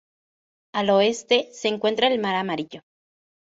[0.73, 2.81] Al oeste se encuentra el mar Amarillo.